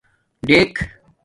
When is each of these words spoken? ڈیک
ڈیک 0.47 0.73